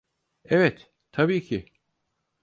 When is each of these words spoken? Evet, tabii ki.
Evet, 0.45 0.91
tabii 1.11 1.43
ki. 1.43 1.65